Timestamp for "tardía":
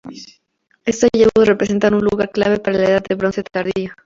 3.43-3.93